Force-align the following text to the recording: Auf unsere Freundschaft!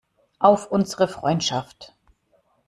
Auf 0.39 0.65
unsere 0.71 1.07
Freundschaft! 1.07 1.93